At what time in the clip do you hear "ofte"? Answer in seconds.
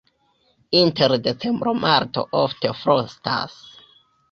2.41-2.73